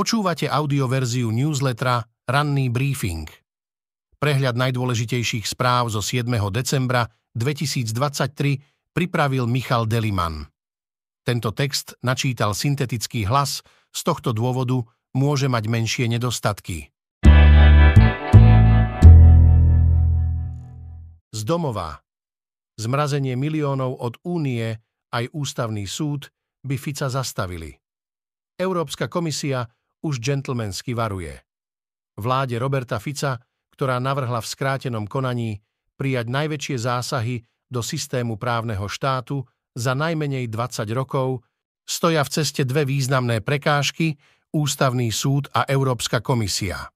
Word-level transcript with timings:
Počúvate 0.00 0.48
audioverziu 0.48 1.28
newslettera 1.28 2.00
Ranný 2.24 2.72
briefing. 2.72 3.28
Prehľad 4.16 4.56
najdôležitejších 4.56 5.44
správ 5.44 5.92
zo 5.92 6.00
7. 6.00 6.24
decembra 6.48 7.04
2023 7.36 8.96
pripravil 8.96 9.44
Michal 9.44 9.84
Deliman. 9.84 10.48
Tento 11.20 11.52
text 11.52 12.00
načítal 12.00 12.56
syntetický 12.56 13.28
hlas, 13.28 13.60
z 13.92 14.00
tohto 14.00 14.32
dôvodu 14.32 14.80
môže 15.12 15.52
mať 15.52 15.68
menšie 15.68 16.08
nedostatky. 16.08 16.88
Z 21.28 21.40
domova. 21.44 22.00
Zmrazenie 22.80 23.36
miliónov 23.36 24.00
od 24.00 24.16
únie 24.24 24.80
aj 25.12 25.28
ústavný 25.36 25.84
súd 25.84 26.32
by 26.64 26.80
Fica 26.80 27.12
zastavili. 27.12 27.76
Európska 28.56 29.04
komisia 29.12 29.68
už 30.00 30.20
džentlmensky 30.20 30.96
varuje. 30.96 31.40
Vláde 32.20 32.56
Roberta 32.60 33.00
Fica, 33.00 33.40
ktorá 33.72 33.96
navrhla 33.96 34.44
v 34.44 34.50
skrátenom 34.50 35.08
konaní 35.08 35.60
prijať 35.96 36.28
najväčšie 36.28 36.76
zásahy 36.76 37.36
do 37.68 37.80
systému 37.80 38.36
právneho 38.36 38.84
štátu 38.88 39.44
za 39.76 39.96
najmenej 39.96 40.50
20 40.50 40.84
rokov, 40.92 41.46
stoja 41.86 42.26
v 42.26 42.32
ceste 42.32 42.66
dve 42.66 42.84
významné 42.84 43.40
prekážky, 43.40 44.20
Ústavný 44.50 45.14
súd 45.14 45.46
a 45.54 45.62
Európska 45.62 46.18
komisia. 46.18 46.90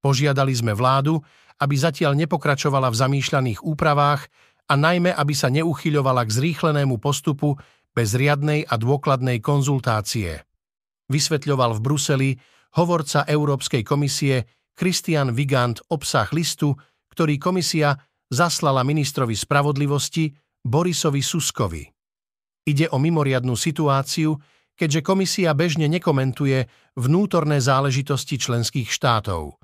Požiadali 0.00 0.56
sme 0.56 0.72
vládu, 0.72 1.20
aby 1.60 1.76
zatiaľ 1.76 2.16
nepokračovala 2.24 2.88
v 2.88 2.96
zamýšľaných 3.04 3.60
úpravách 3.60 4.24
a 4.64 4.74
najmä, 4.74 5.12
aby 5.12 5.36
sa 5.36 5.52
neuchyľovala 5.52 6.24
k 6.24 6.34
zrýchlenému 6.40 6.96
postupu 6.96 7.60
bez 7.92 8.16
riadnej 8.16 8.64
a 8.64 8.80
dôkladnej 8.80 9.44
konzultácie 9.44 10.40
vysvetľoval 11.08 11.78
v 11.78 11.80
Bruseli 11.84 12.30
hovorca 12.78 13.24
Európskej 13.28 13.82
komisie 13.86 14.48
Christian 14.74 15.32
Vigant 15.32 15.78
obsah 15.90 16.26
listu, 16.34 16.74
ktorý 17.14 17.38
komisia 17.38 17.94
zaslala 18.26 18.82
ministrovi 18.82 19.38
spravodlivosti 19.38 20.34
Borisovi 20.64 21.22
Suskovi. 21.22 21.84
Ide 22.64 22.90
o 22.90 22.98
mimoriadnú 22.98 23.54
situáciu, 23.54 24.34
keďže 24.74 25.00
komisia 25.06 25.54
bežne 25.54 25.86
nekomentuje 25.86 26.66
vnútorné 26.98 27.62
záležitosti 27.62 28.40
členských 28.40 28.90
štátov. 28.90 29.60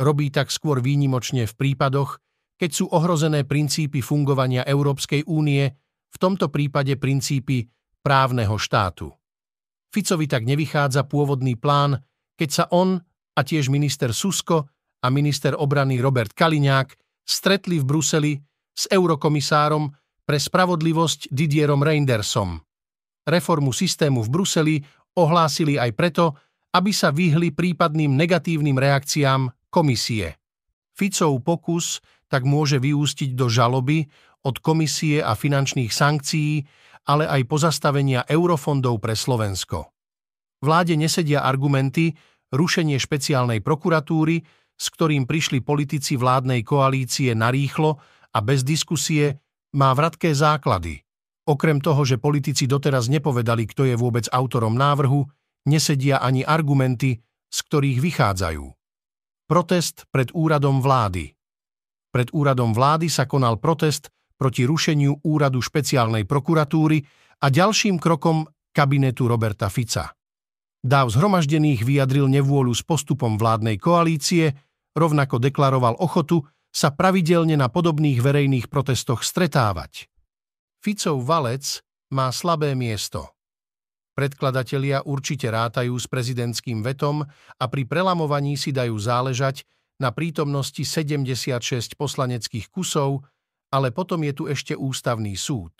Robí 0.00 0.32
tak 0.32 0.48
skôr 0.48 0.80
výnimočne 0.80 1.44
v 1.44 1.54
prípadoch, 1.54 2.22
keď 2.56 2.70
sú 2.70 2.88
ohrozené 2.88 3.44
princípy 3.44 4.00
fungovania 4.00 4.64
Európskej 4.64 5.26
únie, 5.26 5.68
v 6.14 6.16
tomto 6.16 6.48
prípade 6.48 6.94
princípy 6.94 7.66
právneho 8.00 8.54
štátu. 8.54 9.10
Ficovi 9.94 10.26
tak 10.26 10.42
nevychádza 10.42 11.06
pôvodný 11.06 11.54
plán, 11.54 12.02
keď 12.34 12.50
sa 12.50 12.64
on 12.74 12.98
a 13.38 13.40
tiež 13.46 13.70
minister 13.70 14.10
Susko 14.10 14.66
a 14.98 15.06
minister 15.06 15.54
obrany 15.54 16.02
Robert 16.02 16.34
Kaliňák 16.34 16.98
stretli 17.22 17.78
v 17.78 17.86
Bruseli 17.86 18.32
s 18.74 18.90
eurokomisárom 18.90 19.86
pre 20.26 20.42
spravodlivosť 20.42 21.30
Didierom 21.30 21.86
Reindersom. 21.86 22.58
Reformu 23.22 23.70
systému 23.70 24.26
v 24.26 24.32
Bruseli 24.34 24.76
ohlásili 25.14 25.78
aj 25.78 25.94
preto, 25.94 26.34
aby 26.74 26.90
sa 26.90 27.14
vyhli 27.14 27.54
prípadným 27.54 28.18
negatívnym 28.18 28.74
reakciám 28.74 29.46
komisie. 29.70 30.42
Ficov 30.90 31.38
pokus 31.46 32.02
tak 32.26 32.42
môže 32.42 32.82
vyústiť 32.82 33.38
do 33.38 33.46
žaloby 33.46 34.10
od 34.42 34.58
komisie 34.58 35.22
a 35.22 35.38
finančných 35.38 35.94
sankcií 35.94 36.66
ale 37.04 37.28
aj 37.28 37.44
pozastavenia 37.44 38.24
eurofondov 38.24 39.00
pre 39.00 39.12
Slovensko. 39.16 39.92
Vláde 40.64 40.96
nesedia 40.96 41.44
argumenty 41.44 42.16
rušenie 42.54 42.96
špeciálnej 42.96 43.60
prokuratúry, 43.60 44.40
s 44.74 44.86
ktorým 44.90 45.28
prišli 45.28 45.60
politici 45.60 46.16
vládnej 46.18 46.64
koalície 46.64 47.34
narýchlo 47.36 48.00
a 48.34 48.38
bez 48.40 48.66
diskusie, 48.66 49.38
má 49.74 49.90
vratké 49.92 50.32
základy. 50.32 51.02
Okrem 51.44 51.82
toho, 51.82 52.08
že 52.08 52.16
politici 52.16 52.64
doteraz 52.64 53.12
nepovedali, 53.12 53.68
kto 53.68 53.84
je 53.84 53.94
vôbec 53.98 54.24
autorom 54.32 54.72
návrhu, 54.72 55.28
nesedia 55.68 56.22
ani 56.22 56.40
argumenty, 56.40 57.20
z 57.52 57.58
ktorých 57.68 57.98
vychádzajú. 58.00 58.64
Protest 59.44 60.08
pred 60.08 60.32
úradom 60.32 60.80
vlády. 60.80 61.36
Pred 62.14 62.32
úradom 62.32 62.72
vlády 62.72 63.12
sa 63.12 63.28
konal 63.28 63.60
protest 63.60 64.08
proti 64.34 64.66
rušeniu 64.66 65.24
úradu 65.24 65.62
špeciálnej 65.62 66.26
prokuratúry 66.26 67.02
a 67.42 67.46
ďalším 67.50 68.00
krokom 68.02 68.48
kabinetu 68.74 69.30
Roberta 69.30 69.70
Fica. 69.70 70.12
Dáv 70.84 71.08
zhromaždených 71.14 71.80
vyjadril 71.80 72.28
nevôľu 72.28 72.76
s 72.76 72.84
postupom 72.84 73.40
vládnej 73.40 73.80
koalície, 73.80 74.52
rovnako 74.92 75.40
deklaroval 75.40 75.96
ochotu 75.96 76.44
sa 76.74 76.92
pravidelne 76.92 77.54
na 77.54 77.70
podobných 77.70 78.18
verejných 78.20 78.66
protestoch 78.68 79.22
stretávať. 79.22 80.10
Ficov 80.82 81.24
valec 81.24 81.80
má 82.12 82.28
slabé 82.34 82.76
miesto. 82.76 83.32
Predkladatelia 84.14 85.02
určite 85.02 85.50
rátajú 85.50 85.94
s 85.98 86.06
prezidentským 86.06 86.86
vetom 86.86 87.26
a 87.58 87.64
pri 87.66 87.82
prelamovaní 87.82 88.54
si 88.54 88.70
dajú 88.70 88.94
záležať 88.94 89.66
na 89.98 90.10
prítomnosti 90.14 90.82
76 90.82 91.98
poslaneckých 91.98 92.70
kusov 92.70 93.26
ale 93.74 93.90
potom 93.90 94.22
je 94.22 94.32
tu 94.38 94.44
ešte 94.46 94.78
ústavný 94.78 95.34
súd. 95.34 95.74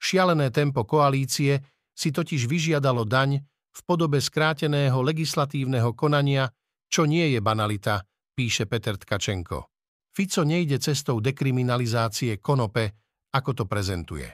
Šialené 0.00 0.48
tempo 0.48 0.88
koalície 0.88 1.60
si 1.92 2.08
totiž 2.08 2.48
vyžiadalo 2.48 3.04
daň 3.04 3.44
v 3.76 3.80
podobe 3.84 4.16
skráteného 4.24 4.96
legislatívneho 5.04 5.92
konania, 5.92 6.48
čo 6.88 7.04
nie 7.04 7.36
je 7.36 7.40
banalita, 7.44 8.00
píše 8.32 8.64
Peter 8.64 8.96
Tkačenko. 8.96 9.68
Fico 10.16 10.48
nejde 10.48 10.80
cestou 10.80 11.20
dekriminalizácie 11.20 12.40
konope, 12.40 12.96
ako 13.36 13.50
to 13.52 13.64
prezentuje. 13.68 14.28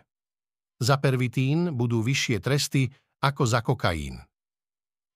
Za 0.79 1.03
pervitín 1.03 1.75
budú 1.75 2.07
vyššie 2.07 2.39
tresty 2.39 2.87
ako 3.19 3.43
za 3.43 3.67
kokain. 3.67 4.23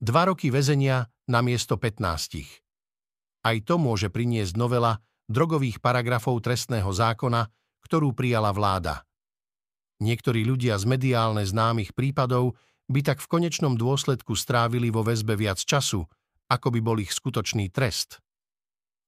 Dva 0.02 0.26
roky 0.26 0.50
väzenia 0.50 1.06
na 1.30 1.42
miesto 1.42 1.78
15. 1.78 3.46
Aj 3.46 3.56
to 3.62 3.74
môže 3.78 4.10
priniesť 4.10 4.58
novela 4.58 4.98
drogových 5.26 5.82
paragrafov 5.82 6.38
trestného 6.42 6.88
zákona, 6.90 7.50
ktorú 7.82 8.14
prijala 8.14 8.50
vláda. 8.50 9.06
Niektorí 10.02 10.44
ľudia 10.44 10.76
z 10.76 10.84
mediálne 10.86 11.42
známych 11.46 11.96
prípadov 11.96 12.58
by 12.86 13.00
tak 13.02 13.18
v 13.18 13.30
konečnom 13.30 13.74
dôsledku 13.74 14.38
strávili 14.38 14.92
vo 14.92 15.02
väzbe 15.02 15.34
viac 15.34 15.58
času, 15.58 16.06
ako 16.46 16.68
by 16.70 16.80
bol 16.82 16.98
ich 17.02 17.10
skutočný 17.10 17.72
trest. 17.74 18.22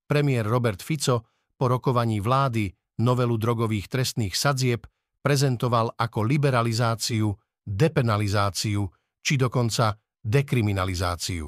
Premiér 0.09 0.49
Robert 0.49 0.81
Fico 0.83 1.29
po 1.55 1.69
rokovaní 1.69 2.19
vlády 2.19 2.73
novelu 3.05 3.37
drogových 3.39 3.87
trestných 3.87 4.35
sadzieb 4.35 4.89
prezentoval 5.23 5.95
ako 5.95 6.25
liberalizáciu, 6.25 7.31
depenalizáciu 7.63 8.89
či 9.21 9.35
dokonca 9.37 9.95
dekriminalizáciu. 10.25 11.47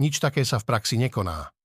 Nič 0.00 0.18
také 0.18 0.42
sa 0.42 0.58
v 0.58 0.68
praxi 0.68 0.96
nekoná 0.98 1.59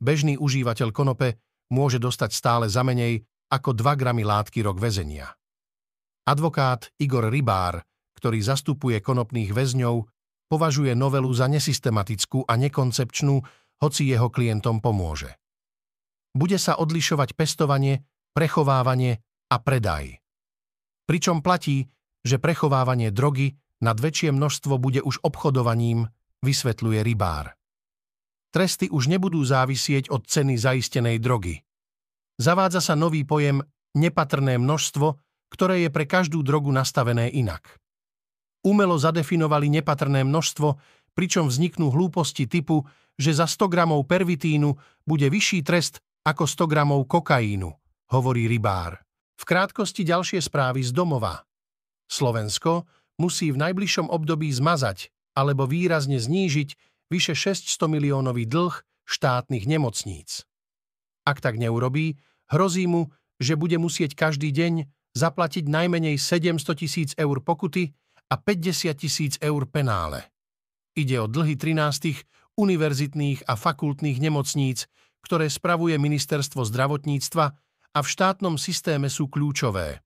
bežný 0.00 0.40
užívateľ 0.40 0.88
konope 0.90 1.38
môže 1.70 2.00
dostať 2.00 2.30
stále 2.32 2.66
za 2.66 2.80
menej 2.82 3.22
ako 3.52 3.76
2 3.76 4.00
gramy 4.00 4.24
látky 4.24 4.64
rok 4.64 4.80
väzenia. 4.80 5.28
Advokát 6.26 6.90
Igor 6.98 7.28
Rybár, 7.28 7.84
ktorý 8.16 8.40
zastupuje 8.40 8.98
konopných 9.00 9.52
väzňov, 9.52 10.08
považuje 10.50 10.92
novelu 10.98 11.30
za 11.30 11.46
nesystematickú 11.46 12.48
a 12.48 12.58
nekoncepčnú, 12.58 13.36
hoci 13.80 14.02
jeho 14.10 14.28
klientom 14.28 14.82
pomôže. 14.82 15.38
Bude 16.34 16.58
sa 16.58 16.78
odlišovať 16.78 17.34
pestovanie, 17.34 18.06
prechovávanie 18.34 19.18
a 19.50 19.56
predaj. 19.58 20.20
Pričom 21.06 21.42
platí, 21.42 21.90
že 22.22 22.38
prechovávanie 22.38 23.10
drogy 23.10 23.58
nad 23.82 23.98
väčšie 23.98 24.30
množstvo 24.30 24.78
bude 24.78 25.00
už 25.02 25.24
obchodovaním, 25.26 26.06
vysvetľuje 26.44 27.00
rybár 27.02 27.59
tresty 28.50 28.90
už 28.90 29.10
nebudú 29.10 29.40
závisieť 29.42 30.10
od 30.10 30.26
ceny 30.26 30.58
zaistenej 30.58 31.18
drogy. 31.22 31.62
Zavádza 32.36 32.82
sa 32.82 32.94
nový 32.98 33.26
pojem 33.26 33.62
nepatrné 33.94 34.58
množstvo, 34.58 35.18
ktoré 35.50 35.86
je 35.86 35.90
pre 35.90 36.06
každú 36.06 36.46
drogu 36.46 36.70
nastavené 36.70 37.30
inak. 37.30 37.78
Umelo 38.62 39.00
zadefinovali 39.00 39.72
nepatrné 39.72 40.22
množstvo, 40.22 40.78
pričom 41.16 41.48
vzniknú 41.48 41.90
hlúposti 41.90 42.46
typu, 42.46 42.86
že 43.16 43.34
za 43.34 43.44
100 43.48 43.66
gramov 43.72 44.06
pervitínu 44.06 44.72
bude 45.04 45.26
vyšší 45.26 45.60
trest 45.66 45.98
ako 46.24 46.44
100 46.46 46.70
gramov 46.70 47.08
kokaínu, 47.08 47.68
hovorí 48.12 48.46
rybár. 48.46 49.00
V 49.40 49.44
krátkosti 49.48 50.04
ďalšie 50.04 50.40
správy 50.44 50.84
z 50.84 50.92
domova. 50.92 51.44
Slovensko 52.08 52.84
musí 53.16 53.48
v 53.52 53.60
najbližšom 53.60 54.12
období 54.12 54.52
zmazať 54.52 55.08
alebo 55.32 55.64
výrazne 55.64 56.20
znížiť 56.20 56.89
vyše 57.10 57.34
600 57.34 57.90
miliónový 57.90 58.46
dlh 58.46 58.74
štátnych 59.04 59.66
nemocníc. 59.66 60.46
Ak 61.26 61.42
tak 61.42 61.58
neurobí, 61.58 62.16
hrozí 62.48 62.86
mu, 62.86 63.10
že 63.42 63.58
bude 63.58 63.76
musieť 63.76 64.14
každý 64.14 64.54
deň 64.54 64.86
zaplatiť 65.18 65.66
najmenej 65.66 66.16
700 66.16 66.80
tisíc 66.80 67.10
eur 67.18 67.42
pokuty 67.42 67.90
a 68.30 68.38
50 68.38 68.94
tisíc 68.94 69.34
eur 69.42 69.66
penále. 69.66 70.30
Ide 70.94 71.18
o 71.18 71.26
dlhy 71.26 71.58
13 71.58 72.22
univerzitných 72.54 73.46
a 73.50 73.58
fakultných 73.58 74.18
nemocníc, 74.22 74.86
ktoré 75.26 75.50
spravuje 75.50 75.98
Ministerstvo 75.98 76.62
zdravotníctva 76.62 77.44
a 77.90 77.98
v 77.98 78.06
štátnom 78.06 78.54
systéme 78.54 79.10
sú 79.10 79.26
kľúčové. 79.26 80.02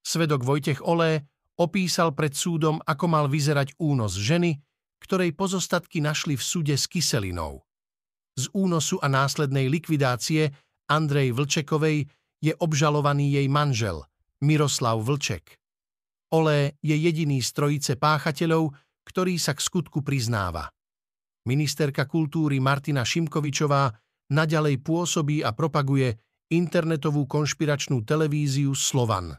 Svedok 0.00 0.42
Vojtech 0.48 0.80
Olé 0.80 1.28
opísal 1.60 2.16
pred 2.16 2.32
súdom, 2.32 2.80
ako 2.80 3.06
mal 3.06 3.26
vyzerať 3.28 3.76
únos 3.76 4.16
ženy, 4.16 4.56
ktorej 5.00 5.32
pozostatky 5.34 6.04
našli 6.04 6.36
v 6.36 6.44
súde 6.44 6.76
s 6.76 6.86
kyselinou. 6.86 7.64
Z 8.36 8.52
únosu 8.54 9.00
a 9.02 9.08
následnej 9.08 9.66
likvidácie 9.66 10.52
Andrej 10.86 11.34
Vlčekovej 11.34 12.06
je 12.40 12.52
obžalovaný 12.56 13.36
jej 13.36 13.46
manžel, 13.50 14.04
Miroslav 14.40 15.00
Vlček. 15.02 15.58
Olé 16.30 16.78
je 16.80 16.94
jediný 16.94 17.42
z 17.42 17.50
trojice 17.50 17.92
páchateľov, 17.98 18.70
ktorý 19.02 19.34
sa 19.36 19.52
k 19.52 19.60
skutku 19.60 20.06
priznáva. 20.06 20.70
Ministerka 21.48 22.06
kultúry 22.06 22.62
Martina 22.62 23.02
Šimkovičová 23.02 23.90
naďalej 24.30 24.78
pôsobí 24.84 25.42
a 25.42 25.50
propaguje 25.50 26.14
internetovú 26.54 27.26
konšpiračnú 27.26 28.06
televíziu 28.06 28.70
Slovan. 28.78 29.34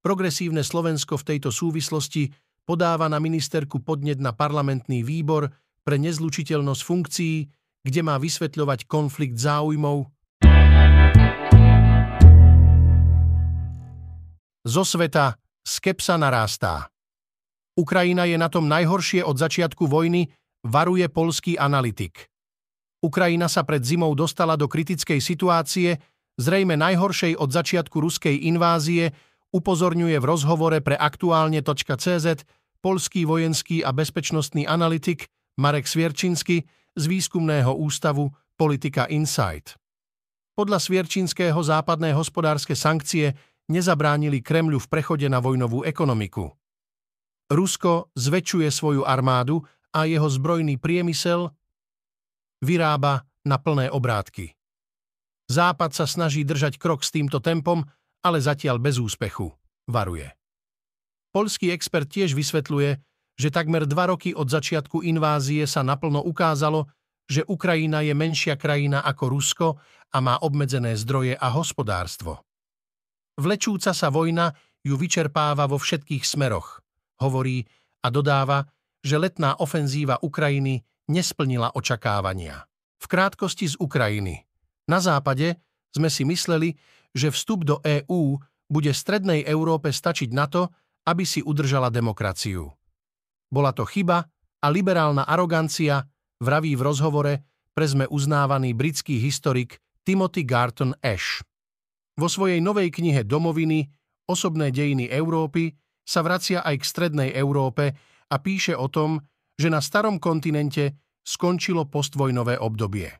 Progresívne 0.00 0.64
Slovensko 0.64 1.20
v 1.20 1.26
tejto 1.36 1.52
súvislosti 1.52 2.32
podáva 2.70 3.10
na 3.10 3.18
ministerku 3.18 3.82
podnet 3.82 4.22
na 4.22 4.30
parlamentný 4.30 5.02
výbor 5.02 5.50
pre 5.82 5.98
nezlučiteľnosť 5.98 6.82
funkcií, 6.86 7.36
kde 7.82 8.00
má 8.06 8.14
vysvetľovať 8.14 8.86
konflikt 8.86 9.42
záujmov. 9.42 10.06
Zo 14.62 14.86
sveta 14.86 15.34
skepsa 15.66 16.14
narástá. 16.14 16.86
Ukrajina 17.74 18.30
je 18.30 18.38
na 18.38 18.46
tom 18.46 18.70
najhoršie 18.70 19.26
od 19.26 19.34
začiatku 19.34 19.90
vojny, 19.90 20.30
varuje 20.62 21.10
polský 21.10 21.58
analytik. 21.58 22.30
Ukrajina 23.02 23.50
sa 23.50 23.66
pred 23.66 23.82
zimou 23.82 24.14
dostala 24.14 24.54
do 24.54 24.70
kritickej 24.70 25.18
situácie, 25.18 25.98
zrejme 26.38 26.78
najhoršej 26.78 27.34
od 27.34 27.50
začiatku 27.50 27.98
ruskej 27.98 28.46
invázie, 28.46 29.10
upozorňuje 29.50 30.22
v 30.22 30.28
rozhovore 30.28 30.78
pre 30.78 30.94
aktuálne.cz 30.94 32.59
polský 32.80 33.28
vojenský 33.28 33.84
a 33.84 33.92
bezpečnostný 33.92 34.64
analytik 34.64 35.28
Marek 35.60 35.84
Svierčinsky 35.84 36.64
z 36.96 37.04
výskumného 37.06 37.76
ústavu 37.76 38.32
Politika 38.56 39.08
Insight. 39.08 39.76
Podľa 40.56 40.80
Svierčinského 40.80 41.56
západné 41.60 42.12
hospodárske 42.12 42.76
sankcie 42.76 43.32
nezabránili 43.70 44.42
Kremľu 44.42 44.82
v 44.82 44.90
prechode 44.90 45.28
na 45.30 45.38
vojnovú 45.38 45.86
ekonomiku. 45.86 46.52
Rusko 47.50 48.12
zväčšuje 48.14 48.68
svoju 48.68 49.02
armádu 49.06 49.62
a 49.90 50.06
jeho 50.06 50.26
zbrojný 50.26 50.78
priemysel 50.78 51.50
vyrába 52.62 53.26
na 53.42 53.56
plné 53.58 53.88
obrátky. 53.90 54.52
Západ 55.50 55.90
sa 55.90 56.06
snaží 56.06 56.46
držať 56.46 56.78
krok 56.78 57.02
s 57.02 57.10
týmto 57.10 57.42
tempom, 57.42 57.82
ale 58.22 58.38
zatiaľ 58.38 58.78
bez 58.78 59.02
úspechu, 59.02 59.50
varuje. 59.90 60.39
Polský 61.30 61.70
expert 61.70 62.10
tiež 62.10 62.34
vysvetľuje, 62.34 62.90
že 63.38 63.48
takmer 63.54 63.86
dva 63.86 64.10
roky 64.10 64.34
od 64.34 64.50
začiatku 64.50 65.06
invázie 65.06 65.62
sa 65.64 65.80
naplno 65.86 66.20
ukázalo, 66.26 66.90
že 67.30 67.46
Ukrajina 67.46 68.02
je 68.02 68.10
menšia 68.10 68.58
krajina 68.58 69.06
ako 69.06 69.24
Rusko 69.30 69.68
a 70.10 70.18
má 70.18 70.42
obmedzené 70.42 70.98
zdroje 70.98 71.38
a 71.38 71.48
hospodárstvo. 71.54 72.42
Vlečúca 73.38 73.94
sa 73.94 74.10
vojna 74.10 74.50
ju 74.82 74.98
vyčerpáva 74.98 75.70
vo 75.70 75.78
všetkých 75.78 76.26
smeroch, 76.26 76.82
hovorí 77.22 77.62
a 78.02 78.10
dodáva, 78.10 78.66
že 79.00 79.16
letná 79.16 79.56
ofenzíva 79.62 80.18
Ukrajiny 80.20 80.82
nesplnila 81.08 81.72
očakávania. 81.72 82.66
V 83.00 83.06
krátkosti 83.08 83.70
z 83.70 83.78
Ukrajiny. 83.80 84.44
Na 84.90 84.98
západe 84.98 85.56
sme 85.94 86.10
si 86.12 86.26
mysleli, 86.26 86.76
že 87.14 87.32
vstup 87.32 87.64
do 87.64 87.76
EÚ 87.80 88.36
bude 88.68 88.92
strednej 88.92 89.46
Európe 89.46 89.94
stačiť 89.94 90.30
na 90.34 90.50
to, 90.50 90.68
aby 91.06 91.24
si 91.24 91.40
udržala 91.40 91.88
demokraciu. 91.88 92.68
Bola 93.50 93.72
to 93.74 93.86
chyba 93.88 94.26
a 94.60 94.66
liberálna 94.68 95.26
arogancia, 95.26 96.04
vraví 96.40 96.76
v 96.76 96.82
rozhovore 96.84 97.32
pre 97.72 97.86
sme 97.86 98.04
uznávaný 98.06 98.76
britský 98.76 99.18
historik 99.18 99.80
Timothy 100.04 100.44
Garton 100.44 100.92
Ash. 101.00 101.40
Vo 102.18 102.28
svojej 102.28 102.60
novej 102.60 102.92
knihe 102.92 103.24
Domoviny 103.24 103.88
Osobné 104.30 104.70
dejiny 104.70 105.10
Európy 105.10 105.74
sa 106.06 106.22
vracia 106.22 106.62
aj 106.62 106.78
k 106.78 106.84
strednej 106.86 107.30
Európe 107.34 107.98
a 108.30 108.36
píše 108.38 108.78
o 108.78 108.86
tom, 108.86 109.18
že 109.58 109.66
na 109.66 109.82
starom 109.82 110.22
kontinente 110.22 111.02
skončilo 111.26 111.90
postvojnové 111.90 112.62
obdobie. 112.62 113.10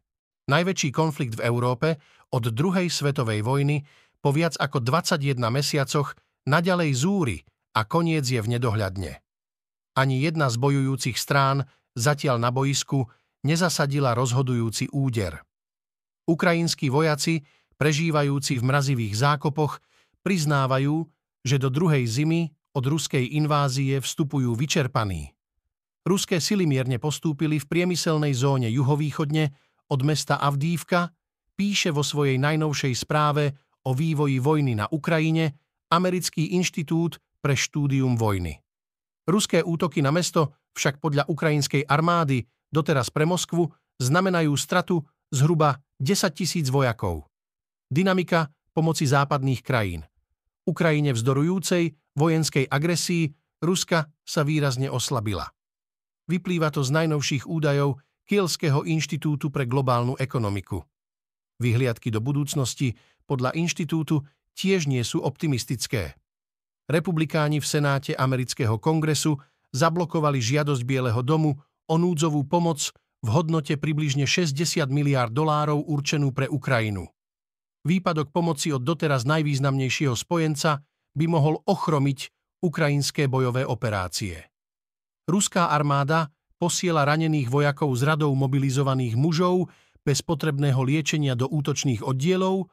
Najväčší 0.47 0.94
konflikt 0.94 1.35
v 1.35 1.50
Európe 1.50 1.99
od 2.31 2.55
druhej 2.55 2.87
svetovej 2.87 3.43
vojny 3.43 3.83
po 4.23 4.31
viac 4.31 4.55
ako 4.55 4.79
21 4.79 5.43
mesiacoch 5.50 6.15
naďalej 6.47 6.91
zúri 6.94 7.37
a 7.75 7.81
koniec 7.87 8.26
je 8.26 8.40
v 8.43 8.58
nedohľadne. 8.58 9.22
Ani 9.94 10.17
jedna 10.22 10.49
z 10.50 10.56
bojujúcich 10.58 11.19
strán 11.19 11.67
zatiaľ 11.99 12.38
na 12.38 12.50
boisku 12.55 13.11
nezasadila 13.43 14.14
rozhodujúci 14.14 14.90
úder. 14.94 15.43
Ukrajinskí 16.28 16.93
vojaci, 16.93 17.43
prežívajúci 17.81 18.61
v 18.61 18.67
mrazivých 18.67 19.14
zákopoch, 19.19 19.82
priznávajú, 20.22 21.08
že 21.43 21.56
do 21.56 21.72
druhej 21.72 22.05
zimy 22.06 22.52
od 22.76 22.84
ruskej 22.87 23.34
invázie 23.34 23.99
vstupujú 23.99 24.55
vyčerpaní. 24.55 25.34
Ruské 26.06 26.40
sily 26.40 26.64
mierne 26.64 26.96
postúpili 26.96 27.61
v 27.61 27.69
priemyselnej 27.69 28.32
zóne 28.32 28.69
juhovýchodne 28.73 29.52
od 29.90 30.00
mesta 30.06 30.38
Avdívka 30.38 31.12
píše 31.58 31.93
vo 31.93 32.00
svojej 32.00 32.40
najnovšej 32.40 32.94
správe 32.94 33.52
o 33.84 33.93
vývoji 33.93 34.40
vojny 34.40 34.78
na 34.78 34.87
Ukrajine 34.88 35.61
Americký 35.90 36.56
inštitút 36.56 37.19
pre 37.40 37.56
štúdium 37.56 38.14
vojny. 38.16 38.60
Ruské 39.28 39.64
útoky 39.64 40.04
na 40.04 40.12
mesto 40.12 40.56
však 40.76 41.00
podľa 41.00 41.26
ukrajinskej 41.28 41.84
armády 41.88 42.44
doteraz 42.70 43.10
pre 43.10 43.26
Moskvu 43.26 43.69
znamenajú 44.00 44.52
stratu 44.56 45.02
zhruba 45.28 45.81
10 46.00 46.31
tisíc 46.32 46.66
vojakov. 46.72 47.28
Dynamika 47.90 48.48
pomoci 48.72 49.04
západných 49.04 49.60
krajín. 49.60 50.06
Ukrajine 50.64 51.12
vzdorujúcej 51.12 51.96
vojenskej 52.14 52.70
agresii 52.70 53.32
Ruska 53.60 54.08
sa 54.25 54.40
výrazne 54.40 54.88
oslabila. 54.88 55.44
Vyplýva 56.31 56.72
to 56.72 56.81
z 56.81 56.94
najnovších 56.94 57.44
údajov 57.44 58.00
Kielského 58.25 58.87
inštitútu 58.87 59.50
pre 59.50 59.66
globálnu 59.66 60.14
ekonomiku. 60.16 60.80
Vyhliadky 61.59 62.14
do 62.14 62.23
budúcnosti 62.23 62.94
podľa 63.26 63.52
inštitútu 63.59 64.23
tiež 64.54 64.87
nie 64.87 65.02
sú 65.02 65.20
optimistické. 65.20 66.14
Republikáni 66.90 67.62
v 67.62 67.66
Senáte 67.70 68.18
amerického 68.18 68.75
kongresu 68.82 69.38
zablokovali 69.70 70.42
žiadosť 70.42 70.82
Bieleho 70.82 71.23
domu 71.23 71.54
o 71.87 71.94
núdzovú 71.94 72.42
pomoc 72.50 72.90
v 73.23 73.28
hodnote 73.30 73.78
približne 73.78 74.26
60 74.26 74.59
miliárd 74.90 75.30
dolárov 75.30 75.87
určenú 75.87 76.35
pre 76.35 76.50
Ukrajinu. 76.50 77.06
Výpadok 77.87 78.35
pomoci 78.35 78.75
od 78.75 78.82
doteraz 78.82 79.23
najvýznamnejšieho 79.23 80.18
spojenca 80.18 80.82
by 81.14 81.25
mohol 81.30 81.62
ochromiť 81.62 82.18
ukrajinské 82.61 83.30
bojové 83.30 83.62
operácie. 83.64 84.50
Ruská 85.30 85.70
armáda 85.70 86.28
posiela 86.59 87.06
ranených 87.06 87.49
vojakov 87.49 87.94
z 87.97 88.02
radou 88.04 88.35
mobilizovaných 88.35 89.14
mužov 89.16 89.70
bez 90.02 90.20
potrebného 90.26 90.80
liečenia 90.82 91.38
do 91.38 91.47
útočných 91.49 92.02
oddielov, 92.02 92.68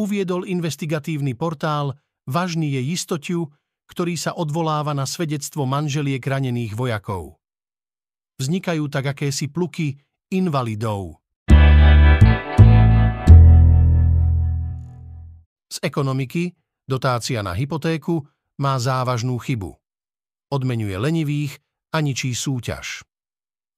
uviedol 0.00 0.48
investigatívny 0.48 1.36
portál 1.38 1.94
Vážny 2.24 2.72
je 2.72 2.80
istotiu, 2.96 3.52
ktorý 3.84 4.16
sa 4.16 4.32
odvoláva 4.32 4.96
na 4.96 5.04
svedectvo 5.04 5.68
manželiek 5.68 6.24
ranených 6.24 6.72
vojakov. 6.72 7.36
Vznikajú 8.40 8.88
tak 8.88 9.12
akési 9.12 9.52
pluky 9.52 10.00
invalidov. 10.32 11.20
Z 15.68 15.76
ekonomiky 15.84 16.56
dotácia 16.88 17.44
na 17.44 17.52
hypotéku 17.52 18.24
má 18.56 18.80
závažnú 18.80 19.36
chybu. 19.36 19.76
Odmenuje 20.48 20.96
lenivých 20.96 21.60
a 21.92 22.00
ničí 22.00 22.32
súťaž. 22.32 23.04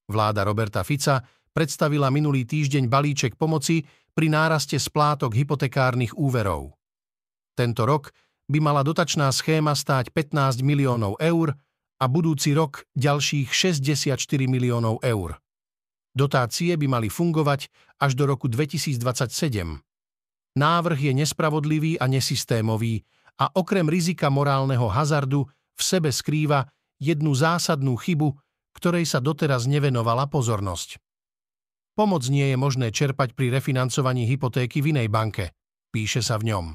Vláda 0.07 0.47
Roberta 0.47 0.87
Fica 0.87 1.19
predstavila 1.51 2.15
minulý 2.15 2.47
týždeň 2.47 2.87
balíček 2.87 3.35
pomoci 3.35 3.83
pri 4.15 4.31
náraste 4.31 4.79
splátok 4.79 5.35
hypotekárnych 5.35 6.15
úverov. 6.15 6.79
Tento 7.57 7.83
rok 7.89 8.13
by 8.47 8.59
mala 8.63 8.87
dotačná 8.87 9.31
schéma 9.35 9.75
stáť 9.75 10.15
15 10.15 10.63
miliónov 10.63 11.19
eur 11.19 11.55
a 11.97 12.05
budúci 12.07 12.55
rok 12.55 12.87
ďalších 12.95 13.51
64 13.51 14.17
miliónov 14.47 15.03
eur. 15.03 15.41
Dotácie 16.17 16.73
by 16.81 16.87
mali 16.89 17.09
fungovať 17.13 17.69
až 18.01 18.17
do 18.17 18.25
roku 18.25 18.49
2027. 18.49 19.83
Návrh 20.57 20.99
je 20.99 21.13
nespravodlivý 21.13 22.01
a 22.01 22.09
nesystémový 22.09 23.05
a 23.37 23.53
okrem 23.53 23.85
rizika 23.85 24.33
morálneho 24.33 24.89
hazardu 24.89 25.45
v 25.77 25.83
sebe 25.85 26.09
skrýva 26.09 26.65
jednu 26.97 27.37
zásadnú 27.37 28.01
chybu, 28.01 28.33
ktorej 28.73 29.05
sa 29.05 29.21
doteraz 29.21 29.69
nevenovala 29.69 30.25
pozornosť. 30.33 30.97
Pomoc 31.97 32.29
nie 32.29 32.49
je 32.53 32.57
možné 32.57 32.93
čerpať 32.93 33.33
pri 33.33 33.53
refinancovaní 33.53 34.29
hypotéky 34.29 34.81
v 34.85 34.97
inej 34.97 35.09
banke, 35.09 35.53
píše 35.93 36.21
sa 36.21 36.41
v 36.41 36.53
ňom. 36.53 36.67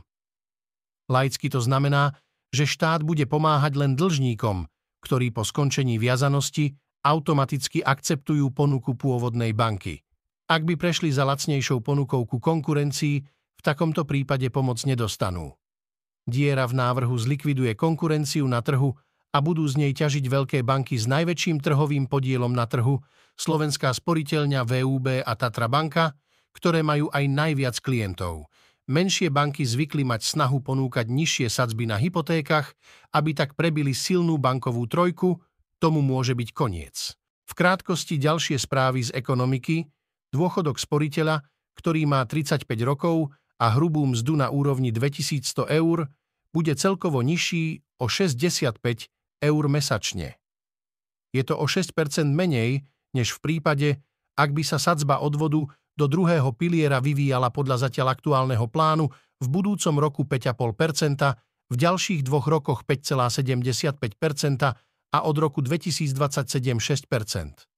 Laicky 1.12 1.51
to 1.51 1.60
znamená, 1.60 2.15
že 2.56 2.63
štát 2.63 3.03
bude 3.03 3.27
pomáhať 3.27 3.75
len 3.75 4.00
dlžníkom, 4.00 4.72
ktorí 5.03 5.36
po 5.36 5.44
skončení 5.44 6.00
viazanosti 6.00 6.80
automaticky 7.03 7.84
akceptujú 7.84 8.56
ponuku 8.56 8.96
pôvodnej 8.96 9.51
banky. 9.51 10.00
Ak 10.48 10.63
by 10.63 10.80
prešli 10.80 11.12
za 11.12 11.27
lacnejšou 11.27 11.84
ponukou 11.84 12.24
ku 12.24 12.39
konkurencii, 12.39 13.24
v 13.27 13.62
takomto 13.62 14.08
prípade 14.08 14.48
pomoc 14.48 14.80
nedostanú. 14.88 15.56
Diera 16.27 16.68
v 16.68 16.77
návrhu 16.77 17.15
zlikviduje 17.18 17.75
konkurenciu 17.75 18.46
na 18.46 18.62
trhu 18.62 18.94
a 19.32 19.38
budú 19.39 19.63
z 19.65 19.80
nej 19.80 19.94
ťažiť 19.96 20.27
veľké 20.27 20.60
banky 20.62 21.00
s 21.00 21.08
najväčším 21.08 21.63
trhovým 21.63 22.06
podielom 22.06 22.51
na 22.51 22.68
trhu, 22.68 23.00
Slovenská 23.39 23.96
sporiteľňa 23.96 24.62
VUB 24.68 25.24
a 25.24 25.34
Tatra 25.39 25.72
banka, 25.72 26.13
ktoré 26.51 26.84
majú 26.84 27.08
aj 27.10 27.25
najviac 27.32 27.80
klientov. 27.80 28.50
Menšie 28.91 29.31
banky 29.31 29.63
zvykli 29.63 30.03
mať 30.03 30.36
snahu 30.36 30.60
ponúkať 30.60 31.07
nižšie 31.07 31.48
sadzby 31.48 31.88
na 31.88 31.95
hypotékach, 31.95 32.75
aby 33.15 33.31
tak 33.31 33.55
prebili 33.55 33.95
silnú 33.95 34.36
bankovú 34.36 34.83
trojku, 34.83 35.39
tomu 35.79 36.03
môže 36.03 36.36
byť 36.36 36.50
koniec. 36.51 37.15
V 37.48 37.53
krátkosti 37.55 38.19
ďalšie 38.19 38.60
správy 38.60 39.07
z 39.07 39.15
ekonomiky, 39.15 39.88
dôchodok 40.36 40.75
sporiteľa, 40.75 41.39
ktorý 41.79 42.03
má 42.03 42.27
35 42.27 42.67
rokov 42.83 43.31
a 43.63 43.71
hrubú 43.71 44.03
mzdu 44.12 44.36
na 44.36 44.51
úrovni 44.51 44.91
2100 44.91 45.71
eur, 45.71 46.12
bude 46.51 46.75
celkovo 46.75 47.24
nižší 47.24 47.79
o 47.95 48.12
65 48.12 48.75
eur 49.39 49.63
mesačne. 49.71 50.36
Je 51.31 51.43
to 51.48 51.55
o 51.55 51.63
6% 51.63 51.95
menej, 52.27 52.83
než 53.15 53.39
v 53.39 53.39
prípade, 53.39 54.03
ak 54.36 54.51
by 54.51 54.63
sa 54.67 54.75
sadzba 54.75 55.24
odvodu 55.24 55.63
do 55.95 56.05
druhého 56.07 56.51
piliera 56.55 57.03
vyvíjala 57.03 57.51
podľa 57.51 57.88
zatiaľ 57.88 58.15
aktuálneho 58.15 58.65
plánu 58.71 59.12
v 59.41 59.48
budúcom 59.48 59.95
roku 60.00 60.21
5,5% 60.24 61.71
v 61.71 61.75
ďalších 61.75 62.21
dvoch 62.27 62.48
rokoch 62.51 62.83
5,75% 62.83 64.03
a 65.12 65.17
od 65.27 65.36
roku 65.39 65.60
2027 65.60 66.15
6% 66.15 67.71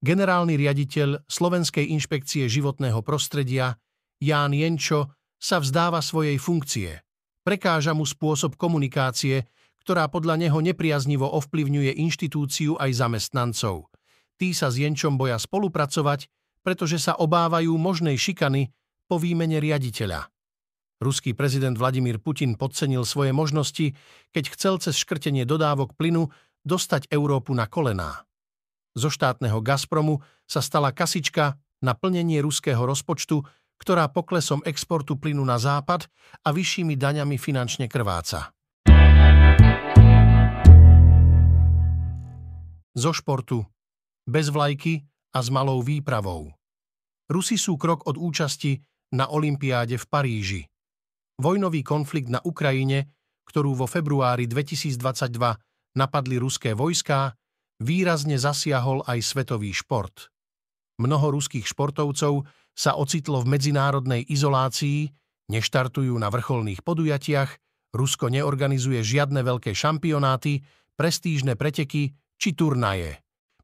Generálny 0.00 0.56
riaditeľ 0.56 1.28
Slovenskej 1.28 1.92
inšpekcie 1.92 2.48
životného 2.48 3.04
prostredia 3.04 3.76
Ján 4.16 4.56
Jenčo 4.56 5.12
sa 5.36 5.60
vzdáva 5.60 6.00
svojej 6.00 6.40
funkcie. 6.40 7.04
Prekáža 7.44 7.92
mu 7.92 8.08
spôsob 8.08 8.56
komunikácie, 8.56 9.44
ktorá 9.84 10.08
podľa 10.08 10.40
neho 10.40 10.56
nepriaznivo 10.60 11.28
ovplyvňuje 11.28 12.00
inštitúciu 12.00 12.80
aj 12.80 12.96
zamestnancov. 12.96 13.92
Tí 14.40 14.56
sa 14.56 14.72
s 14.72 14.80
Jenčom 14.80 15.20
boja 15.20 15.36
spolupracovať, 15.36 16.28
pretože 16.60 17.00
sa 17.00 17.16
obávajú 17.16 17.72
možnej 17.76 18.16
šikany 18.20 18.72
po 19.10 19.18
výmene 19.18 19.58
riaditeľa. 19.58 20.30
Ruský 21.00 21.32
prezident 21.32 21.74
Vladimír 21.74 22.20
Putin 22.20 22.60
podcenil 22.60 23.08
svoje 23.08 23.32
možnosti, 23.32 23.96
keď 24.36 24.44
chcel 24.52 24.74
cez 24.84 25.00
škrtenie 25.00 25.48
dodávok 25.48 25.96
plynu 25.96 26.28
dostať 26.62 27.08
Európu 27.08 27.56
na 27.56 27.64
kolená. 27.64 28.28
Zo 28.92 29.08
štátneho 29.08 29.64
Gazpromu 29.64 30.20
sa 30.44 30.60
stala 30.60 30.92
kasička 30.92 31.56
na 31.80 31.96
plnenie 31.96 32.44
ruského 32.44 32.84
rozpočtu, 32.84 33.40
ktorá 33.80 34.12
poklesom 34.12 34.60
exportu 34.68 35.16
plynu 35.16 35.40
na 35.40 35.56
západ 35.56 36.04
a 36.44 36.52
vyššími 36.52 37.00
daňami 37.00 37.40
finančne 37.40 37.88
krváca. 37.88 38.52
Zo 42.92 43.12
športu. 43.16 43.64
Bez 44.28 44.52
vlajky 44.52 45.09
a 45.30 45.38
s 45.38 45.48
malou 45.48 45.82
výpravou. 45.82 46.50
Rusi 47.30 47.54
sú 47.54 47.78
krok 47.78 48.10
od 48.10 48.18
účasti 48.18 48.78
na 49.14 49.30
Olympiáde 49.30 49.98
v 49.98 50.06
Paríži. 50.06 50.62
Vojnový 51.38 51.86
konflikt 51.86 52.28
na 52.28 52.42
Ukrajine, 52.42 53.10
ktorú 53.46 53.74
vo 53.74 53.86
februári 53.86 54.50
2022 54.50 54.98
napadli 55.96 56.36
ruské 56.38 56.74
vojská, 56.74 57.34
výrazne 57.80 58.36
zasiahol 58.36 59.02
aj 59.08 59.18
svetový 59.24 59.72
šport. 59.72 60.28
Mnoho 61.00 61.32
ruských 61.32 61.64
športovcov 61.64 62.44
sa 62.76 62.94
ocitlo 62.94 63.40
v 63.40 63.56
medzinárodnej 63.56 64.22
izolácii, 64.28 65.08
neštartujú 65.48 66.12
na 66.20 66.28
vrcholných 66.28 66.84
podujatiach, 66.84 67.50
Rusko 67.90 68.30
neorganizuje 68.30 69.02
žiadne 69.02 69.42
veľké 69.42 69.74
šampionáty, 69.74 70.62
prestížne 70.94 71.58
preteky 71.58 72.14
či 72.38 72.48
turnaje. 72.54 73.18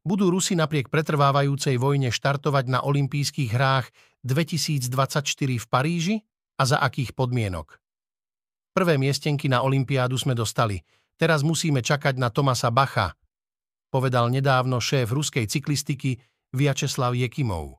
Budú 0.07 0.31
Rusi 0.31 0.55
napriek 0.55 0.87
pretrvávajúcej 0.87 1.75
vojne 1.75 2.15
štartovať 2.15 2.71
na 2.71 2.79
olympijských 2.79 3.51
hrách 3.51 3.91
2024 4.23 5.19
v 5.59 5.65
Paríži 5.67 6.15
a 6.55 6.63
za 6.63 6.79
akých 6.79 7.11
podmienok? 7.11 7.75
Prvé 8.71 8.95
miestenky 8.95 9.51
na 9.51 9.67
olympiádu 9.67 10.15
sme 10.15 10.31
dostali. 10.31 10.79
Teraz 11.19 11.43
musíme 11.43 11.83
čakať 11.83 12.15
na 12.23 12.31
Tomasa 12.31 12.71
Bacha, 12.71 13.19
povedal 13.91 14.31
nedávno 14.31 14.79
šéf 14.79 15.11
ruskej 15.11 15.43
cyklistiky 15.43 16.23
Vyacheslav 16.55 17.11
Jekimov. 17.11 17.75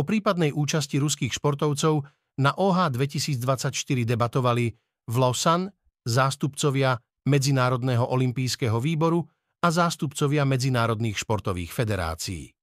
O 0.00 0.02
prípadnej 0.08 0.56
účasti 0.56 0.96
ruských 0.96 1.36
športovcov 1.36 2.08
na 2.40 2.56
OH 2.56 2.96
2024 2.96 3.76
debatovali 4.08 4.72
v 5.04 5.14
Lausanne 5.20 5.76
zástupcovia 6.08 6.96
Medzinárodného 7.28 8.08
olympijského 8.08 8.80
výboru 8.80 9.28
a 9.58 9.68
zástupcovia 9.68 10.46
medzinárodných 10.46 11.18
športových 11.18 11.74
federácií. 11.74 12.54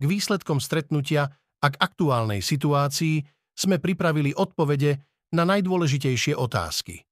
K 0.00 0.04
výsledkom 0.04 0.58
stretnutia 0.58 1.28
a 1.60 1.66
k 1.68 1.76
aktuálnej 1.76 2.40
situácii 2.40 3.20
sme 3.54 3.76
pripravili 3.76 4.32
odpovede 4.32 4.96
na 5.36 5.44
najdôležitejšie 5.46 6.34
otázky. 6.34 7.04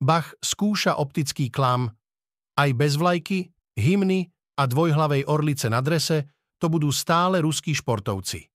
Bach 0.00 0.32
skúša 0.40 0.96
optický 0.96 1.52
klam, 1.52 1.92
aj 2.56 2.70
bez 2.72 2.96
vlajky, 2.96 3.52
hymny 3.76 4.32
a 4.56 4.64
dvojhlavej 4.64 5.28
orlice 5.28 5.68
na 5.68 5.84
drese 5.84 6.30
to 6.56 6.72
budú 6.72 6.88
stále 6.88 7.40
ruskí 7.44 7.76
športovci. 7.76 8.48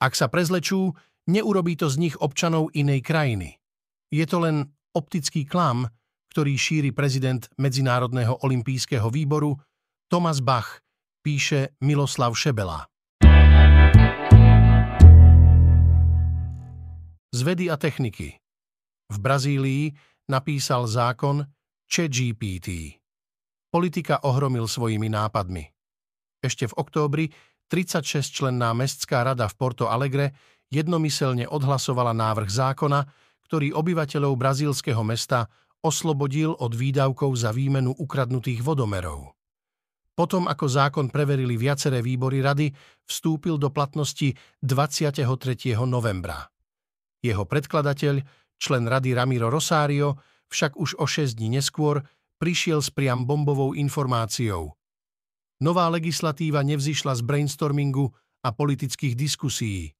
Ak 0.00 0.16
sa 0.16 0.32
prezlečú, 0.32 0.96
neurobí 1.28 1.76
to 1.76 1.92
z 1.92 2.08
nich 2.08 2.16
občanov 2.16 2.72
inej 2.72 3.04
krajiny. 3.04 3.60
Je 4.08 4.24
to 4.24 4.40
len 4.40 4.72
optický 4.96 5.44
klam, 5.44 5.88
ktorý 6.30 6.54
šíri 6.54 6.90
prezident 6.94 7.50
Medzinárodného 7.58 8.38
olympijského 8.46 9.10
výboru 9.10 9.58
Thomas 10.06 10.38
Bach, 10.38 10.78
píše 11.26 11.74
Miloslav 11.82 12.32
Šebela. 12.38 12.86
Z 17.30 17.40
vedy 17.46 17.70
a 17.70 17.78
techniky. 17.78 18.38
V 19.10 19.16
Brazílii 19.18 19.94
napísal 20.30 20.86
zákon 20.86 21.46
ChatGPT. 21.90 22.98
Politika 23.70 24.22
ohromil 24.26 24.66
svojimi 24.66 25.10
nápadmi. 25.10 25.66
Ešte 26.42 26.70
v 26.70 26.74
októbri 26.78 27.24
36-členná 27.70 28.74
mestská 28.74 29.22
rada 29.22 29.46
v 29.46 29.54
Porto 29.54 29.86
Alegre 29.86 30.34
jednomyselne 30.74 31.46
odhlasovala 31.46 32.10
návrh 32.14 32.50
zákona, 32.50 33.06
ktorý 33.46 33.74
obyvateľov 33.74 34.34
brazílskeho 34.38 35.02
mesta 35.06 35.50
oslobodil 35.80 36.56
od 36.56 36.72
výdavkov 36.76 37.32
za 37.36 37.50
výmenu 37.52 37.96
ukradnutých 37.96 38.60
vodomerov. 38.60 39.32
Potom, 40.12 40.44
ako 40.44 40.66
zákon 40.68 41.06
preverili 41.08 41.56
viaceré 41.56 42.04
výbory 42.04 42.44
rady, 42.44 42.68
vstúpil 43.08 43.56
do 43.56 43.72
platnosti 43.72 44.36
23. 44.60 45.24
novembra. 45.88 46.44
Jeho 47.24 47.48
predkladateľ, 47.48 48.20
člen 48.60 48.84
rady 48.84 49.16
Ramiro 49.16 49.48
Rosario, 49.48 50.20
však 50.52 50.76
už 50.76 51.00
o 51.00 51.08
6 51.08 51.40
dní 51.40 51.56
neskôr 51.56 52.04
prišiel 52.36 52.84
s 52.84 52.92
priam 52.92 53.24
bombovou 53.24 53.72
informáciou. 53.72 54.76
Nová 55.60 55.88
legislatíva 55.92 56.64
nevzýšla 56.64 57.16
z 57.16 57.22
brainstormingu 57.24 58.08
a 58.44 58.48
politických 58.52 59.12
diskusí. 59.16 59.92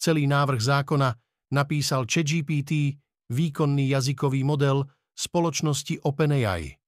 Celý 0.00 0.24
návrh 0.24 0.60
zákona 0.60 1.08
napísal 1.52 2.08
ChatGPT, 2.08 2.96
výkonný 3.28 3.92
jazykový 3.92 4.44
model, 4.44 4.88
spoločnosti 5.18 6.06
OpenAI. 6.06 6.78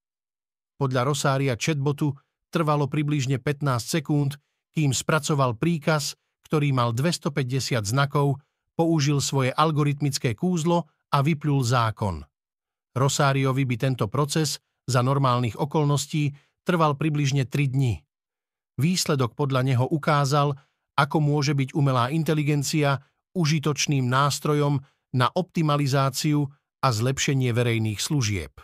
Podľa 0.78 1.02
Rosária 1.02 1.58
chatbotu 1.58 2.14
trvalo 2.54 2.86
približne 2.86 3.42
15 3.42 3.82
sekúnd, 3.82 4.38
kým 4.70 4.94
spracoval 4.94 5.58
príkaz, 5.58 6.14
ktorý 6.46 6.70
mal 6.70 6.94
250 6.94 7.82
znakov, 7.82 8.38
použil 8.78 9.18
svoje 9.18 9.50
algoritmické 9.50 10.38
kúzlo 10.38 10.86
a 11.10 11.26
vyplul 11.26 11.66
zákon. 11.66 12.22
Rosáriovi 12.94 13.66
by 13.66 13.76
tento 13.76 14.06
proces 14.06 14.62
za 14.86 15.02
normálnych 15.02 15.58
okolností 15.58 16.30
trval 16.62 16.94
približne 16.94 17.46
3 17.50 17.74
dni. 17.74 17.98
Výsledok 18.78 19.34
podľa 19.34 19.66
neho 19.66 19.86
ukázal, 19.90 20.54
ako 20.96 21.18
môže 21.18 21.52
byť 21.52 21.74
umelá 21.76 22.08
inteligencia 22.14 22.98
užitočným 23.34 24.06
nástrojom 24.10 24.80
na 25.14 25.26
optimalizáciu 25.30 26.46
a 26.80 26.88
zlepšenie 26.90 27.52
verejných 27.52 28.00
služieb. 28.00 28.56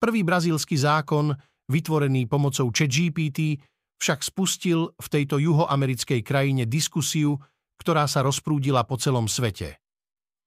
Prvý 0.00 0.24
brazílsky 0.24 0.80
zákon 0.80 1.36
vytvorený 1.68 2.26
pomocou 2.26 2.72
ChatGPT, 2.72 3.60
však 4.00 4.24
spustil 4.24 4.90
v 4.96 5.06
tejto 5.12 5.36
juhoamerickej 5.36 6.20
krajine 6.24 6.64
diskusiu, 6.64 7.36
ktorá 7.76 8.08
sa 8.08 8.24
rozprúdila 8.24 8.84
po 8.88 8.96
celom 8.96 9.28
svete. 9.28 9.76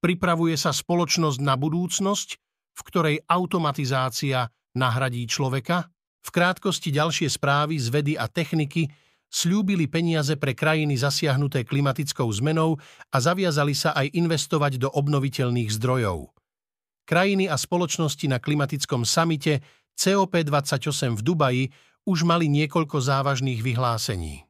Pripravuje 0.02 0.58
sa 0.58 0.74
spoločnosť 0.74 1.40
na 1.40 1.56
budúcnosť, 1.56 2.30
v 2.74 2.82
ktorej 2.82 3.16
automatizácia 3.30 4.50
nahradí 4.76 5.24
človeka? 5.30 5.88
V 6.24 6.30
krátkosti 6.34 6.90
ďalšie 6.92 7.30
správy 7.30 7.78
z 7.78 7.88
vedy 7.94 8.14
a 8.18 8.26
techniky 8.28 8.90
slúbili 9.30 9.90
peniaze 9.90 10.34
pre 10.38 10.54
krajiny 10.54 10.98
zasiahnuté 10.98 11.66
klimatickou 11.66 12.26
zmenou 12.34 12.78
a 13.10 13.18
zaviazali 13.18 13.74
sa 13.78 13.94
aj 13.98 14.14
investovať 14.14 14.82
do 14.82 14.90
obnoviteľných 14.94 15.70
zdrojov. 15.74 16.43
Krajiny 17.04 17.52
a 17.52 17.60
spoločnosti 17.60 18.26
na 18.32 18.40
klimatickom 18.40 19.04
samite 19.04 19.60
COP28 20.00 21.20
v 21.20 21.22
Dubaji 21.22 21.64
už 22.08 22.24
mali 22.24 22.48
niekoľko 22.48 23.00
závažných 23.00 23.60
vyhlásení. 23.60 24.48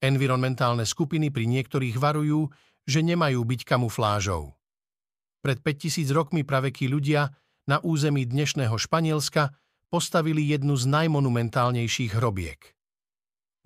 Environmentálne 0.00 0.88
skupiny 0.88 1.28
pri 1.28 1.44
niektorých 1.44 2.00
varujú, 2.00 2.48
že 2.88 3.04
nemajú 3.04 3.44
byť 3.44 3.60
kamuflážou. 3.68 4.56
Pred 5.44 5.60
5000 5.60 6.08
rokmi 6.16 6.44
pravekí 6.44 6.88
ľudia 6.88 7.28
na 7.68 7.80
území 7.84 8.24
dnešného 8.24 8.76
Španielska 8.80 9.52
postavili 9.92 10.48
jednu 10.48 10.76
z 10.80 10.88
najmonumentálnejších 10.88 12.16
hrobiek. 12.16 12.60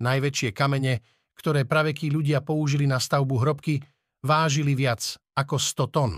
Najväčšie 0.03 0.51
kamene, 0.51 0.99
ktoré 1.39 1.63
pravekí 1.63 2.11
ľudia 2.11 2.43
použili 2.43 2.83
na 2.87 2.99
stavbu 2.99 3.35
hrobky, 3.39 3.79
vážili 4.23 4.75
viac 4.75 5.15
ako 5.35 5.55
100 5.55 5.95
tón. 5.95 6.13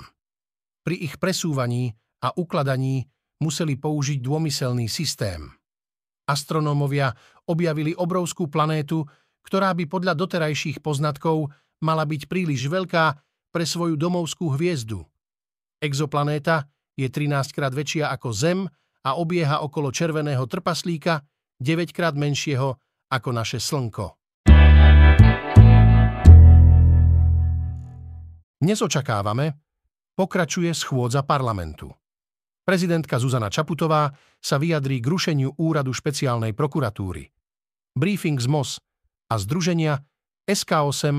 Pri 0.87 1.03
ich 1.03 1.19
presúvaní 1.19 1.91
a 2.23 2.31
ukladaní 2.31 3.03
museli 3.43 3.75
použiť 3.75 4.23
dômyselný 4.23 4.87
systém. 4.87 5.51
Astronómovia 6.23 7.11
objavili 7.43 7.91
obrovskú 7.91 8.47
planétu, 8.47 9.03
ktorá 9.43 9.75
by 9.75 9.83
podľa 9.83 10.15
doterajších 10.15 10.79
poznatkov 10.79 11.51
mala 11.83 12.07
byť 12.07 12.31
príliš 12.31 12.71
veľká 12.71 13.19
pre 13.51 13.67
svoju 13.67 13.99
domovskú 13.99 14.55
hviezdu. 14.55 15.03
Exoplanéta 15.83 16.71
je 16.95 17.11
13 17.11 17.51
krát 17.51 17.75
väčšia 17.75 18.07
ako 18.07 18.31
Zem 18.31 18.63
a 19.03 19.19
obieha 19.19 19.59
okolo 19.67 19.91
červeného 19.91 20.47
trpaslíka 20.47 21.19
9 21.59 21.91
krát 21.91 22.15
menšieho 22.15 22.79
ako 23.11 23.29
naše 23.35 23.59
Slnko. 23.59 24.15
Dnes 28.63 28.79
očakávame, 28.79 29.66
pokračuje 30.17 30.73
schôdza 30.73 31.21
parlamentu. 31.21 31.93
Prezidentka 32.65 33.21
Zuzana 33.21 33.47
Čaputová 33.47 34.11
sa 34.41 34.57
vyjadrí 34.57 34.99
k 34.99 35.07
rušeniu 35.07 35.55
úradu 35.55 35.93
špeciálnej 35.93 36.51
prokuratúry. 36.51 37.29
Briefing 37.95 38.41
z 38.41 38.49
MOS 38.49 38.81
a 39.31 39.39
združenia 39.39 40.03
SK8 40.49 41.15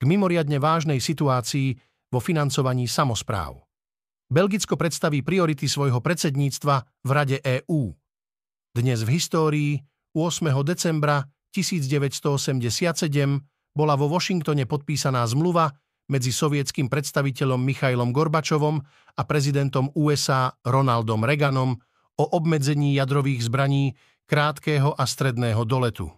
k 0.00 0.02
mimoriadne 0.02 0.58
vážnej 0.58 0.98
situácii 0.98 1.76
vo 2.10 2.18
financovaní 2.18 2.88
samospráv. 2.88 3.62
Belgicko 4.28 4.76
predstaví 4.76 5.22
priority 5.22 5.68
svojho 5.68 6.00
predsedníctva 6.02 7.04
v 7.04 7.10
Rade 7.12 7.38
EÚ. 7.40 7.92
Dnes 8.74 9.00
v 9.04 9.10
histórii 9.16 9.72
8. 10.12 10.50
decembra 10.64 11.24
1987 11.52 13.08
bola 13.72 13.94
vo 13.94 14.06
Washingtone 14.10 14.66
podpísaná 14.68 15.24
zmluva 15.24 15.72
medzi 16.08 16.32
sovietským 16.32 16.88
predstaviteľom 16.88 17.60
Michailom 17.60 18.10
Gorbačovom 18.10 18.80
a 19.16 19.22
prezidentom 19.28 19.92
USA 19.94 20.50
Ronaldom 20.64 21.22
Reaganom 21.24 21.76
o 22.18 22.24
obmedzení 22.34 22.96
jadrových 22.96 23.46
zbraní 23.46 23.94
krátkeho 24.26 24.96
a 24.96 25.04
stredného 25.06 25.62
doletu. 25.64 26.10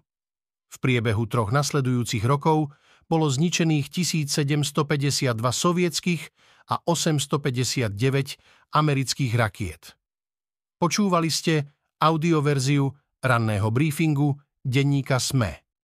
V 0.71 0.77
priebehu 0.79 1.27
troch 1.27 1.51
nasledujúcich 1.51 2.23
rokov 2.25 2.71
bolo 3.11 3.27
zničených 3.27 3.91
1752 3.91 5.35
sovietských 5.35 6.23
a 6.71 6.79
859 6.87 7.91
amerických 8.71 9.33
rakiet. 9.35 9.99
Počúvali 10.79 11.27
ste 11.27 11.67
audioverziu 11.99 12.87
ranného 13.21 13.69
briefingu 13.75 14.39
denníka 14.63 15.19
SME. 15.19 15.70